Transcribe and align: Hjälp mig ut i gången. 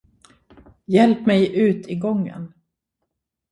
Hjälp 0.87 1.25
mig 1.25 1.55
ut 1.55 1.87
i 1.87 1.95
gången. 1.95 2.53